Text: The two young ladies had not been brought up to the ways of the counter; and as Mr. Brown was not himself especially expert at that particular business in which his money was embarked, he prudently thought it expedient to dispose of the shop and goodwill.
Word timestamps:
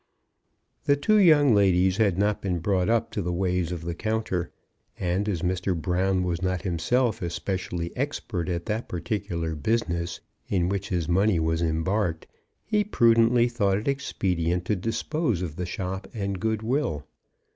The 0.85 0.95
two 0.95 1.19
young 1.19 1.53
ladies 1.53 1.97
had 1.97 2.17
not 2.17 2.41
been 2.41 2.57
brought 2.57 2.89
up 2.89 3.11
to 3.11 3.21
the 3.21 3.31
ways 3.31 3.71
of 3.71 3.83
the 3.83 3.93
counter; 3.93 4.51
and 4.97 5.29
as 5.29 5.43
Mr. 5.43 5.79
Brown 5.79 6.23
was 6.23 6.41
not 6.41 6.63
himself 6.63 7.21
especially 7.21 7.95
expert 7.95 8.49
at 8.49 8.65
that 8.65 8.89
particular 8.89 9.53
business 9.53 10.19
in 10.49 10.69
which 10.69 10.89
his 10.89 11.07
money 11.07 11.39
was 11.39 11.61
embarked, 11.61 12.25
he 12.65 12.83
prudently 12.83 13.47
thought 13.47 13.77
it 13.77 13.87
expedient 13.87 14.65
to 14.65 14.75
dispose 14.75 15.43
of 15.43 15.55
the 15.55 15.67
shop 15.67 16.07
and 16.15 16.39
goodwill. 16.39 17.05